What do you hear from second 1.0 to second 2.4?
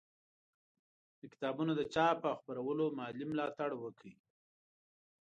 د کتابونو د چاپ او